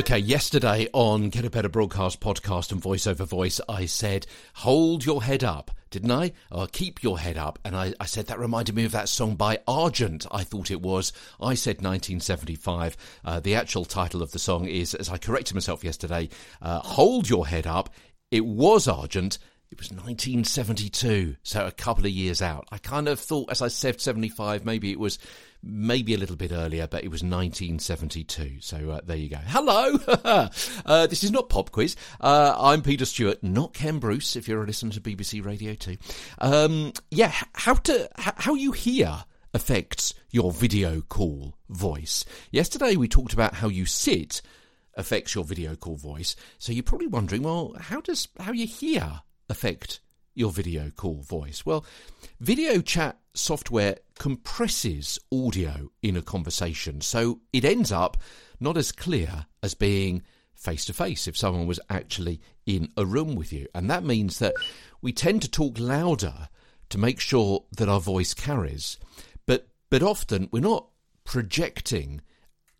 [0.00, 5.04] Okay, yesterday on Get a Better Broadcast podcast and Voice Over Voice, I said, hold
[5.04, 6.32] your head up, didn't I?
[6.50, 7.58] Or keep your head up.
[7.66, 10.80] And I, I said that reminded me of that song by Argent, I thought it
[10.80, 11.12] was.
[11.38, 12.96] I said 1975.
[13.24, 16.30] Uh, the actual title of the song is, as I corrected myself yesterday,
[16.62, 17.90] uh, Hold Your Head Up.
[18.30, 19.38] It was Argent.
[19.70, 22.66] It was 1972, so a couple of years out.
[22.72, 25.20] I kind of thought, as I said, 75, maybe it was
[25.62, 28.56] maybe a little bit earlier, but it was 1972.
[28.58, 29.38] So uh, there you go.
[29.46, 29.96] Hello!
[30.84, 31.94] uh, this is not Pop Quiz.
[32.20, 35.96] Uh, I'm Peter Stewart, not Ken Bruce, if you're a listener to BBC Radio 2.
[36.38, 39.24] Um, yeah, how to how you hear
[39.54, 42.24] affects your video call voice.
[42.50, 44.42] Yesterday we talked about how you sit
[44.96, 46.34] affects your video call voice.
[46.58, 50.00] So you're probably wondering, well, how does how you hear affect
[50.34, 51.66] your video call voice?
[51.66, 51.84] Well,
[52.40, 58.16] video chat software compresses audio in a conversation, so it ends up
[58.58, 60.22] not as clear as being
[60.54, 63.66] face to face if someone was actually in a room with you.
[63.74, 64.54] And that means that
[65.00, 66.48] we tend to talk louder
[66.90, 68.98] to make sure that our voice carries.
[69.46, 70.86] But but often we're not
[71.24, 72.20] projecting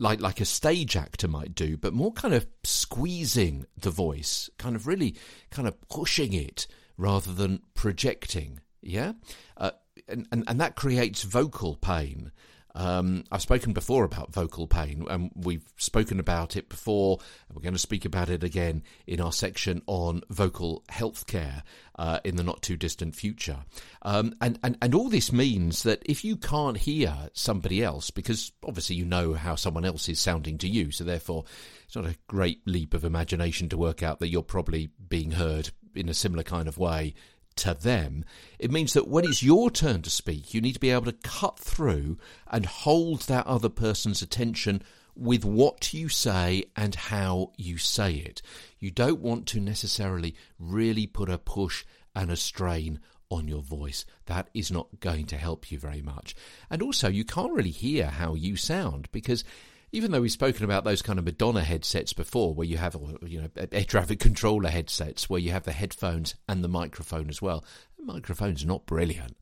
[0.00, 4.74] like like a stage actor might do, but more kind of squeezing the voice, kind
[4.74, 5.14] of really
[5.50, 8.60] kind of pushing it rather than projecting.
[8.82, 9.12] Yeah,
[9.56, 9.72] uh,
[10.08, 12.32] and, and and that creates vocal pain.
[12.74, 17.18] Um, I've spoken before about vocal pain, and we've spoken about it before.
[17.48, 21.62] and We're going to speak about it again in our section on vocal health care
[21.98, 23.58] uh, in the not too distant future.
[24.02, 28.52] Um, and, and, and all this means that if you can't hear somebody else, because
[28.64, 31.44] obviously you know how someone else is sounding to you, so therefore
[31.84, 35.70] it's not a great leap of imagination to work out that you're probably being heard
[35.94, 37.14] in a similar kind of way
[37.60, 38.24] to them,
[38.58, 41.12] it means that when it's your turn to speak, you need to be able to
[41.12, 42.18] cut through
[42.50, 44.82] and hold that other person's attention
[45.14, 48.42] with what you say and how you say it.
[48.78, 51.84] You don't want to necessarily really put a push
[52.14, 54.04] and a strain on your voice.
[54.26, 56.34] That is not going to help you very much.
[56.68, 59.44] And also, you can't really hear how you sound because
[59.92, 63.40] even though we've spoken about those kind of Madonna headsets before, where you have, you
[63.40, 67.64] know, air traffic controller headsets, where you have the headphones and the microphone as well.
[67.98, 69.36] The microphone's not brilliant,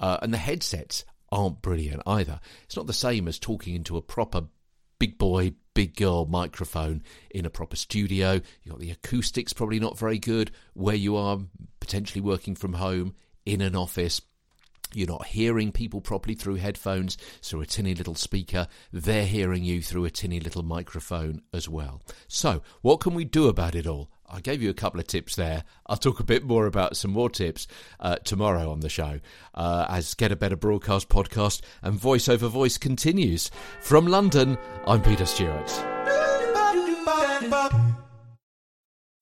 [0.00, 2.40] uh, and the headsets aren't brilliant either.
[2.64, 4.44] It's not the same as talking into a proper
[4.98, 8.40] big boy, big girl microphone in a proper studio.
[8.62, 11.40] You got the acoustics probably not very good where you are,
[11.80, 14.20] potentially working from home in an office.
[14.94, 18.68] You're not hearing people properly through headphones, through a tinny little speaker.
[18.92, 22.02] They're hearing you through a tinny little microphone as well.
[22.28, 24.10] So, what can we do about it all?
[24.28, 25.64] I gave you a couple of tips there.
[25.86, 27.66] I'll talk a bit more about some more tips
[28.00, 29.20] uh, tomorrow on the show
[29.54, 33.50] uh, as Get a Better Broadcast podcast and Voice Over Voice continues.
[33.80, 35.70] From London, I'm Peter Stewart.